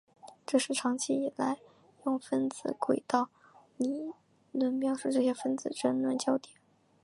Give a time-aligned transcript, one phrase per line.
[0.47, 1.59] 这是长期以来
[2.07, 3.29] 用分子轨道
[3.77, 4.11] 理
[4.51, 6.55] 论描述这些分子的争论焦点。